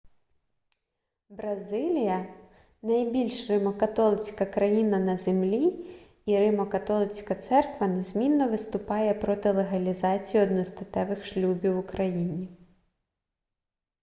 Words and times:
бразилія 1.29 2.33
найбільша 2.81 3.53
римо-католицька 3.57 4.45
країна 4.53 4.99
на 4.99 5.17
землі 5.17 5.85
і 6.25 6.35
римо-католицька 6.37 7.35
церква 7.35 7.87
незмінно 7.87 8.49
виступає 8.49 9.13
проти 9.13 9.51
легалізації 9.51 10.43
одностатевих 10.43 11.25
шлюбів 11.25 11.77
у 11.79 11.83
країні 11.83 12.47